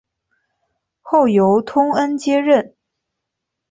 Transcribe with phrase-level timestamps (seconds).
[1.03, 2.75] 后由通恩接任。